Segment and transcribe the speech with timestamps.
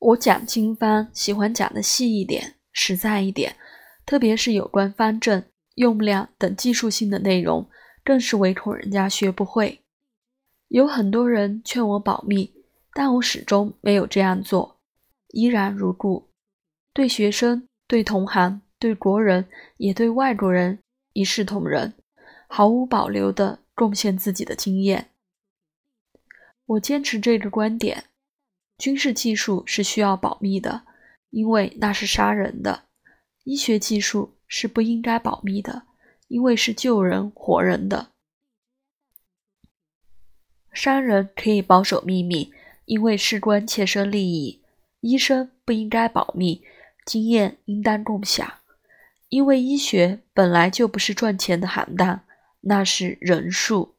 [0.00, 3.54] 我讲经方喜欢讲的细一点、实在一点，
[4.06, 5.44] 特别是有关方正、
[5.74, 7.68] 用量等技术性的内容，
[8.02, 9.80] 更是唯恐人家学不会。
[10.68, 12.50] 有很多人劝我保密，
[12.94, 14.80] 但我始终没有这样做，
[15.28, 16.30] 依然如故。
[16.94, 19.46] 对学生、对同行、对国人，
[19.76, 20.78] 也对外国人
[21.12, 21.92] 一视同仁，
[22.48, 25.10] 毫无保留地贡献自己的经验。
[26.64, 28.04] 我坚持这个观点。
[28.80, 30.84] 军事技术是需要保密的，
[31.28, 32.84] 因为那是杀人的；
[33.44, 35.82] 医学技术是不应该保密的，
[36.28, 38.12] 因为是救人活人的。
[40.72, 42.54] 商人可以保守秘密，
[42.86, 44.62] 因为事关切身利益；
[45.00, 46.64] 医生不应该保密，
[47.04, 48.50] 经验应当共享，
[49.28, 52.22] 因为医学本来就不是赚钱的行当，
[52.62, 53.96] 那是人术。